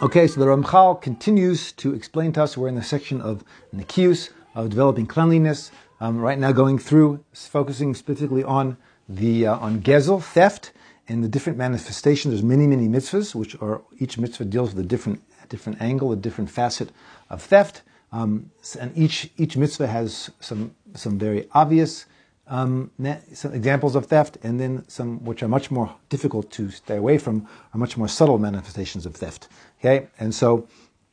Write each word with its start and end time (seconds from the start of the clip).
Okay, 0.00 0.28
so 0.28 0.38
the 0.38 0.46
Ramchal 0.46 1.02
continues 1.02 1.72
to 1.72 1.92
explain 1.92 2.30
to 2.34 2.44
us. 2.44 2.56
We're 2.56 2.68
in 2.68 2.76
the 2.76 2.84
section 2.84 3.20
of 3.20 3.42
Nikius, 3.74 4.30
of 4.54 4.70
developing 4.70 5.08
cleanliness. 5.08 5.72
Um, 6.00 6.18
right 6.20 6.38
now, 6.38 6.52
going 6.52 6.78
through, 6.78 7.24
focusing 7.32 7.96
specifically 7.96 8.44
on 8.44 8.76
the 9.08 9.48
uh, 9.48 9.56
on 9.58 9.82
gezel, 9.82 10.22
theft, 10.22 10.70
and 11.08 11.24
the 11.24 11.28
different 11.28 11.58
manifestations. 11.58 12.30
There's 12.30 12.44
many, 12.44 12.68
many 12.68 12.86
mitzvahs, 12.86 13.34
which 13.34 13.60
are 13.60 13.82
each 13.98 14.18
mitzvah 14.18 14.44
deals 14.44 14.72
with 14.72 14.84
a 14.84 14.86
different, 14.86 15.20
different 15.48 15.82
angle, 15.82 16.12
a 16.12 16.16
different 16.16 16.48
facet 16.48 16.92
of 17.28 17.42
theft. 17.42 17.82
Um, 18.12 18.52
and 18.78 18.96
each 18.96 19.32
each 19.36 19.56
mitzvah 19.56 19.88
has 19.88 20.30
some 20.38 20.76
some 20.94 21.18
very 21.18 21.48
obvious 21.54 22.06
um, 22.48 22.90
some 23.32 23.52
examples 23.52 23.94
of 23.94 24.06
theft, 24.06 24.38
and 24.42 24.58
then 24.58 24.84
some 24.88 25.24
which 25.24 25.42
are 25.42 25.48
much 25.48 25.70
more 25.70 25.94
difficult 26.08 26.50
to 26.52 26.70
stay 26.70 26.96
away 26.96 27.18
from, 27.18 27.46
are 27.74 27.78
much 27.78 27.96
more 27.96 28.08
subtle 28.08 28.38
manifestations 28.38 29.06
of 29.06 29.14
theft. 29.14 29.48
Okay, 29.80 30.08
and 30.18 30.34
so 30.34 30.66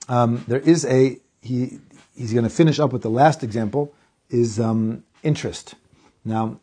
um, 0.10 0.44
there 0.48 0.60
is 0.60 0.86
a 0.86 1.20
he 1.42 1.80
he's 2.16 2.34
going 2.34 2.44
to 2.44 2.50
finish 2.50 2.80
up 2.80 2.94
with 2.94 3.02
the 3.02 3.10
last 3.10 3.44
example 3.44 3.94
is 4.30 4.60
um, 4.60 5.04
interest. 5.24 5.76
Now, 6.24 6.60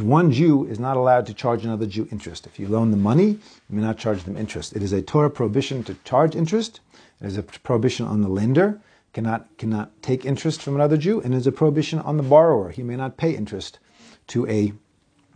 one 0.00 0.32
Jew 0.32 0.64
is 0.64 0.80
not 0.80 0.96
allowed 0.96 1.26
to 1.26 1.34
charge 1.34 1.64
another 1.64 1.86
Jew 1.86 2.08
interest. 2.10 2.46
If 2.46 2.58
you 2.58 2.66
loan 2.66 2.90
them 2.90 3.02
money, 3.02 3.28
you 3.28 3.76
may 3.76 3.82
not 3.82 3.98
charge 3.98 4.24
them 4.24 4.36
interest. 4.36 4.74
It 4.74 4.82
is 4.82 4.92
a 4.92 5.02
Torah 5.02 5.30
prohibition 5.30 5.84
to 5.84 5.94
charge 6.04 6.34
interest. 6.34 6.80
It 7.20 7.26
is 7.26 7.36
a 7.36 7.42
prohibition 7.42 8.06
on 8.06 8.22
the 8.22 8.28
lender 8.28 8.80
cannot 9.12 9.56
cannot 9.58 9.90
take 10.02 10.24
interest 10.24 10.62
from 10.62 10.74
another 10.74 10.96
Jew, 10.96 11.20
and 11.20 11.34
it 11.34 11.38
is 11.38 11.46
a 11.46 11.52
prohibition 11.52 11.98
on 11.98 12.16
the 12.16 12.22
borrower. 12.22 12.70
He 12.70 12.82
may 12.82 12.96
not 12.96 13.16
pay 13.16 13.34
interest 13.34 13.78
to 14.28 14.46
a 14.46 14.72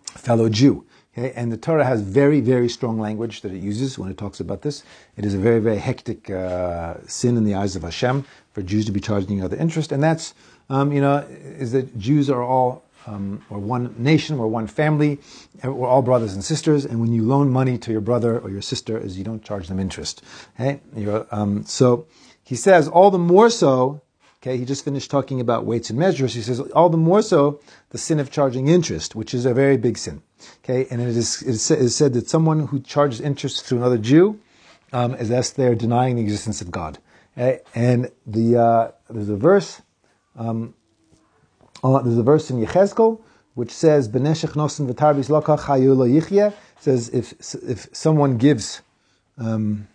fellow 0.05 0.49
Jew. 0.49 0.85
Okay? 1.17 1.33
And 1.33 1.53
the 1.53 1.57
Torah 1.57 1.85
has 1.85 2.01
very, 2.01 2.41
very 2.41 2.69
strong 2.69 2.99
language 2.99 3.43
that 3.43 3.53
it 3.53 3.63
uses 3.63 3.99
when 3.99 4.11
it 4.11 4.17
talks 4.17 4.41
about 4.41 4.63
this. 4.63 4.83
It 5.17 5.25
is 5.25 5.35
a 5.35 5.39
very, 5.39 5.61
very 5.61 5.79
hectic 5.79 6.31
uh, 6.31 6.95
sin 7.07 7.37
in 7.37 7.45
the 7.45 7.55
eyes 7.55 7.77
of 7.77 7.83
Hashem 7.83 8.25
for 8.53 8.63
Jews 8.63 8.87
to 8.87 8.93
be 8.93 9.01
charging 9.01 9.43
other 9.43 9.57
interest. 9.57 9.93
And 9.93 10.03
that's, 10.03 10.35
um, 10.69 10.93
you 10.93 11.01
know, 11.01 11.19
is 11.19 11.73
that 11.73 11.99
Jews 11.99 12.31
are 12.31 12.43
all, 12.43 12.85
um, 13.07 13.45
or 13.51 13.59
one 13.59 13.95
nation, 13.99 14.39
or 14.39 14.47
one 14.47 14.67
family, 14.67 15.19
we're 15.65 15.89
all 15.89 16.03
brothers 16.03 16.35
and 16.35 16.45
sisters. 16.45 16.85
And 16.85 17.01
when 17.01 17.13
you 17.13 17.25
loan 17.25 17.51
money 17.51 17.77
to 17.79 17.91
your 17.91 18.01
brother 18.01 18.39
or 18.39 18.51
your 18.51 18.63
sister, 18.63 18.97
is 18.97 19.19
you 19.19 19.25
don't 19.25 19.43
charge 19.43 19.69
them 19.69 19.81
interest. 19.81 20.23
Okay? 20.59 20.81
Um, 21.31 21.65
so 21.65 22.07
he 22.45 22.55
says, 22.55 22.89
all 22.89 23.11
the 23.11 23.19
more 23.19 23.51
so 23.51 24.02
Okay, 24.43 24.57
he 24.57 24.65
just 24.65 24.85
finished 24.85 25.09
talking 25.09 25.41
about 25.41 25.65
weights 25.65 25.89
and 25.89 25.99
measures. 25.99 26.35
He 26.35 26.43
says 26.43 26.59
all 26.59 26.89
the 26.89 26.97
more 26.97 27.23
so 27.23 27.61
the 27.91 27.99
sin 27.99 28.19
of 28.19 28.33
charging 28.33 28.67
interest, 28.67 29.15
which 29.15 29.35
is 29.35 29.47
a 29.47 29.55
very 29.55 29.77
big 29.77 29.97
sin. 29.97 30.21
Okay, 30.65 30.89
and 30.91 31.01
it 31.01 31.17
is, 31.17 31.43
it 31.43 31.79
is 31.79 31.95
said 31.95 32.13
that 32.15 32.29
someone 32.29 32.67
who 32.67 32.81
charges 32.81 33.21
interest 33.21 33.69
to 33.69 33.77
another 33.77 33.99
Jew 33.99 34.41
um, 34.93 35.15
is 35.15 35.31
as 35.31 35.53
they're 35.53 35.77
denying 35.77 36.17
the 36.17 36.23
existence 36.23 36.61
of 36.61 36.73
God. 36.73 36.99
Okay? 37.39 37.61
And 37.73 38.11
the 38.27 38.57
uh, 38.57 38.91
there's 39.09 39.29
a 39.29 39.37
verse, 39.37 39.81
um, 40.37 40.75
uh, 41.85 42.03
there's 42.03 42.19
a 42.19 42.25
verse 42.25 42.51
in 42.51 42.61
Yechezkel 42.65 43.21
which 43.55 43.71
says 43.71 44.09
"Beneshech 44.09 44.55
nosen 44.55 44.93
v'tarbis 44.93 45.29
lokach 45.29 45.67
yichye." 45.67 46.53
Says 46.81 47.09
if 47.11 47.33
if 47.63 47.87
someone 47.93 48.39
gives 48.39 48.83
um, 49.39 49.87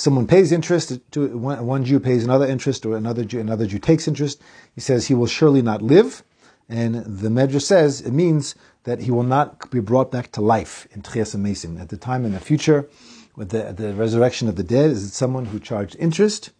someone 0.00 0.26
pays 0.26 0.50
interest 0.50 0.98
to 1.12 1.36
one, 1.36 1.84
Jew 1.84 2.00
pays 2.00 2.24
another 2.24 2.46
interest, 2.46 2.86
or 2.86 2.96
another 2.96 3.24
Jew, 3.24 3.40
another 3.40 3.66
Jew 3.66 3.78
takes 3.78 4.08
interest. 4.08 4.40
He 4.74 4.80
says 4.80 5.06
he 5.06 5.14
will 5.14 5.26
surely 5.26 5.62
not 5.62 5.82
live, 5.82 6.22
and 6.68 6.94
the 7.04 7.28
Medrash 7.28 7.62
says 7.62 8.00
it 8.00 8.12
means 8.12 8.54
that 8.84 9.00
he 9.00 9.10
will 9.10 9.22
not 9.22 9.70
be 9.70 9.80
brought 9.80 10.10
back 10.10 10.32
to 10.32 10.40
life 10.40 10.88
in 10.92 11.02
Tchias 11.02 11.36
Mesim. 11.36 11.80
At 11.80 11.90
the 11.90 11.96
time 11.96 12.24
in 12.24 12.32
the 12.32 12.40
future, 12.40 12.88
with 13.36 13.50
the, 13.50 13.72
the 13.72 13.92
resurrection 13.94 14.48
of 14.48 14.56
the 14.56 14.62
dead, 14.62 14.90
is 14.90 15.04
it 15.04 15.12
someone 15.12 15.46
who 15.46 15.60
charged 15.60 15.96
interest 15.98 16.50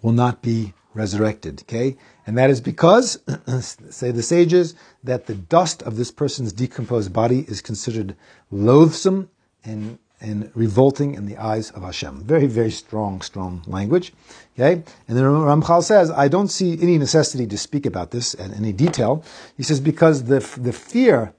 will 0.00 0.12
not 0.12 0.40
be 0.40 0.72
resurrected. 0.94 1.62
Okay, 1.62 1.96
and 2.26 2.38
that 2.38 2.50
is 2.50 2.60
because, 2.60 3.18
say 3.90 4.12
the 4.12 4.22
sages, 4.22 4.74
that 5.02 5.26
the 5.26 5.34
dust 5.34 5.82
of 5.82 5.96
this 5.96 6.12
person's 6.12 6.52
decomposed 6.52 7.12
body 7.12 7.44
is 7.48 7.60
considered 7.60 8.14
loathsome 8.52 9.28
and 9.64 9.98
and 10.24 10.50
revolting 10.54 11.14
in 11.14 11.26
the 11.26 11.36
eyes 11.36 11.70
of 11.72 11.82
Hashem. 11.82 12.24
Very, 12.24 12.46
very 12.46 12.70
strong, 12.70 13.20
strong 13.20 13.62
language. 13.66 14.12
Okay? 14.54 14.82
And 15.06 15.16
then 15.16 15.24
Ramchal 15.24 15.82
says, 15.82 16.10
I 16.10 16.28
don't 16.28 16.48
see 16.48 16.80
any 16.80 16.96
necessity 16.98 17.46
to 17.46 17.58
speak 17.58 17.84
about 17.84 18.10
this 18.10 18.34
in 18.34 18.54
any 18.54 18.72
detail. 18.72 19.22
He 19.56 19.62
says, 19.62 19.80
because 19.80 20.24
the, 20.24 20.40
the 20.60 20.72
fear 20.72 21.34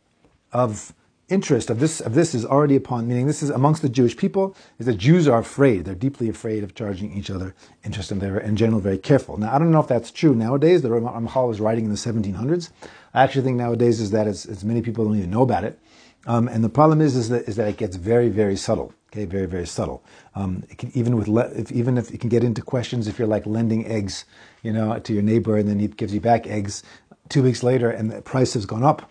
of 0.53 0.93
interest 1.27 1.71
of 1.71 1.79
this 1.79 2.01
of 2.01 2.13
this 2.13 2.35
is 2.35 2.45
already 2.45 2.75
upon 2.75 3.07
meaning 3.07 3.25
this 3.25 3.41
is 3.41 3.49
amongst 3.49 3.81
the 3.81 3.89
Jewish 3.89 4.15
people 4.15 4.55
is 4.77 4.85
that 4.85 4.97
Jews 4.97 5.27
are 5.27 5.39
afraid 5.39 5.83
they're 5.83 5.95
deeply 5.95 6.29
afraid 6.29 6.63
of 6.63 6.75
charging 6.75 7.17
each 7.17 7.31
other 7.31 7.55
interest 7.83 8.11
and 8.11 8.21
they're 8.21 8.37
in 8.37 8.55
general 8.55 8.79
very 8.79 8.99
careful 8.99 9.35
now 9.37 9.51
I 9.51 9.57
don't 9.57 9.71
know 9.71 9.79
if 9.79 9.87
that's 9.87 10.11
true 10.11 10.35
nowadays 10.35 10.83
the 10.83 10.89
Ramchal 10.89 11.47
was 11.47 11.59
writing 11.59 11.85
in 11.85 11.89
the 11.89 11.97
1700s 11.97 12.69
I 13.15 13.23
actually 13.23 13.41
think 13.41 13.57
nowadays 13.57 13.99
is 13.99 14.11
that 14.11 14.27
as, 14.27 14.45
as 14.45 14.63
many 14.63 14.83
people 14.83 15.03
don't 15.03 15.17
even 15.17 15.31
know 15.31 15.41
about 15.41 15.63
it 15.63 15.79
um, 16.25 16.47
and 16.47 16.63
the 16.63 16.69
problem 16.69 17.01
is, 17.01 17.15
is 17.15 17.29
that, 17.29 17.47
is 17.47 17.55
that 17.55 17.67
it 17.67 17.77
gets 17.77 17.95
very, 17.95 18.29
very 18.29 18.55
subtle. 18.55 18.93
Okay, 19.11 19.25
very, 19.25 19.45
very 19.45 19.67
subtle. 19.67 20.03
Um, 20.33 20.63
it 20.69 20.77
can, 20.77 20.91
even 20.93 21.15
with 21.15 21.27
le- 21.27 21.51
if, 21.51 21.71
even 21.71 21.97
if 21.97 22.11
it 22.11 22.19
can 22.19 22.29
get 22.29 22.43
into 22.43 22.61
questions, 22.61 23.07
if 23.07 23.17
you're 23.17 23.27
like 23.27 23.45
lending 23.45 23.85
eggs, 23.87 24.25
you 24.61 24.73
know, 24.73 24.97
to 24.99 25.13
your 25.13 25.23
neighbor, 25.23 25.57
and 25.57 25.69
then 25.69 25.79
he 25.79 25.87
gives 25.87 26.13
you 26.13 26.19
back 26.19 26.47
eggs 26.47 26.83
two 27.29 27.43
weeks 27.43 27.63
later, 27.63 27.89
and 27.89 28.11
the 28.11 28.21
price 28.21 28.53
has 28.55 28.65
gone 28.65 28.83
up. 28.83 29.09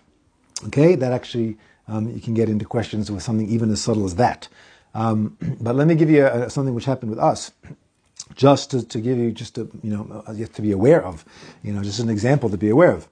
Okay, 0.66 0.94
that 0.94 1.12
actually 1.12 1.56
um, 1.88 2.10
you 2.10 2.20
can 2.20 2.34
get 2.34 2.48
into 2.48 2.64
questions 2.64 3.10
with 3.10 3.22
something 3.22 3.48
even 3.48 3.70
as 3.70 3.80
subtle 3.80 4.04
as 4.04 4.16
that. 4.16 4.48
Um, 4.94 5.36
but 5.60 5.74
let 5.76 5.86
me 5.86 5.94
give 5.94 6.10
you 6.10 6.26
a, 6.26 6.50
something 6.50 6.74
which 6.74 6.84
happened 6.84 7.10
with 7.10 7.18
us 7.18 7.52
just 8.34 8.70
to, 8.72 8.86
to, 8.86 9.00
give 9.00 9.18
you 9.18 9.32
just 9.32 9.54
to 9.54 9.70
you 9.82 9.90
know 9.90 10.24
uh, 10.26 10.34
to 10.34 10.62
be 10.62 10.72
aware 10.72 11.04
of 11.04 11.24
you 11.62 11.72
know 11.72 11.82
just 11.82 11.98
an 11.98 12.08
example 12.08 12.48
to 12.48 12.56
be 12.56 12.70
aware 12.70 12.90
of 12.90 13.08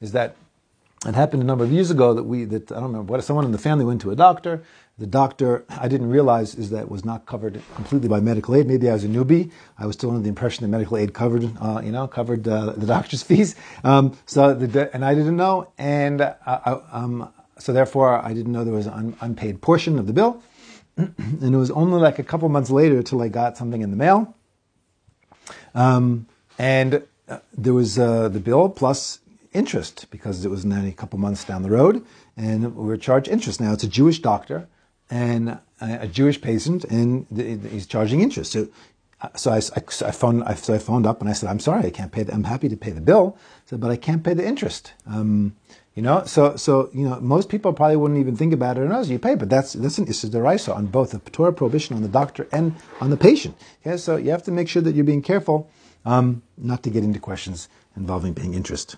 is 0.00 0.12
that 0.12 0.36
it 1.06 1.14
happened 1.14 1.42
a 1.42 1.46
number 1.46 1.64
of 1.64 1.72
years 1.72 1.90
ago 1.90 2.12
that 2.12 2.24
we 2.24 2.44
that 2.44 2.70
I 2.70 2.74
don't 2.74 2.84
remember 2.84 3.12
what 3.12 3.24
someone 3.24 3.46
in 3.46 3.52
the 3.52 3.58
family 3.58 3.84
went 3.84 4.02
to 4.02 4.10
a 4.10 4.16
doctor. 4.16 4.62
The 4.98 5.06
doctor 5.06 5.64
I 5.70 5.88
didn't 5.88 6.10
realize 6.10 6.54
is 6.54 6.68
that 6.70 6.90
was 6.90 7.06
not 7.06 7.24
covered 7.24 7.62
completely 7.74 8.08
by 8.08 8.20
medical 8.20 8.54
aid. 8.54 8.66
Maybe 8.66 8.90
I 8.90 8.92
was 8.92 9.04
a 9.04 9.08
newbie. 9.08 9.50
I 9.78 9.86
was 9.86 9.96
still 9.96 10.10
under 10.10 10.22
the 10.22 10.28
impression 10.28 10.62
that 10.62 10.68
medical 10.68 10.98
aid 10.98 11.14
covered 11.14 11.50
uh, 11.58 11.80
you 11.82 11.90
know 11.90 12.06
covered 12.06 12.46
uh, 12.46 12.72
the 12.72 12.86
doctor's 12.86 13.22
fees. 13.28 13.56
Um, 13.82 14.18
so 14.26 14.52
the, 14.52 14.94
and 14.94 15.04
I 15.04 15.14
didn't 15.14 15.36
know, 15.36 15.72
and 15.78 16.20
uh, 16.20 16.34
I, 16.46 16.80
um, 16.92 17.32
so 17.58 17.72
therefore 17.72 18.22
I 18.22 18.34
didn't 18.34 18.52
know 18.52 18.64
there 18.64 18.74
was 18.74 18.86
an 18.86 19.16
unpaid 19.22 19.62
portion 19.62 19.98
of 19.98 20.06
the 20.06 20.12
bill. 20.12 20.42
and 20.96 21.54
it 21.54 21.56
was 21.56 21.70
only 21.70 21.98
like 21.98 22.18
a 22.18 22.22
couple 22.22 22.48
months 22.50 22.68
later 22.68 23.02
till 23.02 23.22
I 23.22 23.28
got 23.28 23.56
something 23.56 23.80
in 23.80 23.90
the 23.90 23.96
mail. 23.96 24.34
Um, 25.74 26.26
and 26.58 27.02
uh, 27.26 27.38
there 27.56 27.72
was 27.72 27.98
uh, 27.98 28.28
the 28.28 28.40
bill 28.40 28.68
plus 28.68 29.20
interest 29.52 30.06
because 30.10 30.44
it 30.44 30.50
was 30.50 30.64
only 30.64 30.88
a 30.88 30.92
couple 30.92 31.18
months 31.18 31.44
down 31.44 31.62
the 31.62 31.70
road, 31.70 32.04
and 32.36 32.74
we 32.76 32.86
were 32.86 32.96
charged 32.96 33.28
interest. 33.28 33.60
Now 33.60 33.72
it's 33.72 33.84
a 33.84 33.88
Jewish 33.88 34.20
doctor 34.20 34.68
and 35.10 35.58
a, 35.80 36.06
Jewish 36.06 36.40
patient, 36.40 36.84
and 36.84 37.26
he's 37.70 37.86
charging 37.86 38.20
interest. 38.20 38.52
So, 38.52 38.68
so 39.34 39.50
I, 39.50 39.56
I, 39.56 40.10
phoned, 40.12 40.44
so 40.58 40.74
I 40.74 40.78
phoned 40.78 41.06
up 41.06 41.20
and 41.20 41.28
I 41.28 41.32
said, 41.32 41.48
"I'm 41.48 41.60
sorry, 41.60 41.86
I 41.86 41.90
can't 41.90 42.12
pay. 42.12 42.22
The, 42.22 42.32
I'm 42.32 42.44
happy 42.44 42.68
to 42.68 42.76
pay 42.76 42.90
the 42.90 43.00
bill, 43.00 43.36
said, 43.66 43.80
but 43.80 43.90
I 43.90 43.96
can't 43.96 44.22
pay 44.22 44.34
the 44.34 44.46
interest." 44.46 44.92
Um, 45.06 45.56
you 45.94 46.02
know, 46.02 46.24
so 46.24 46.56
so 46.56 46.88
you 46.94 47.08
know, 47.08 47.20
most 47.20 47.48
people 47.48 47.72
probably 47.72 47.96
wouldn't 47.96 48.20
even 48.20 48.36
think 48.36 48.52
about 48.52 48.78
it 48.78 48.84
unless 48.84 49.08
you 49.08 49.18
pay, 49.18 49.34
but 49.34 49.50
that's 49.50 49.72
that's 49.72 49.98
an 49.98 50.06
issa 50.06 50.28
deraisa 50.28 50.74
on 50.74 50.86
both 50.86 51.10
the 51.10 51.18
Torah 51.30 51.52
prohibition 51.52 51.96
on 51.96 52.02
the 52.02 52.08
doctor 52.08 52.46
and 52.52 52.76
on 53.00 53.10
the 53.10 53.16
patient. 53.16 53.56
Okay, 53.84 53.96
so 53.96 54.16
you 54.16 54.30
have 54.30 54.44
to 54.44 54.52
make 54.52 54.68
sure 54.68 54.82
that 54.82 54.94
you're 54.94 55.04
being 55.04 55.22
careful 55.22 55.68
um, 56.04 56.42
not 56.56 56.82
to 56.84 56.90
get 56.90 57.02
into 57.02 57.18
questions 57.18 57.68
involving 57.96 58.34
paying 58.34 58.54
interest. 58.54 58.96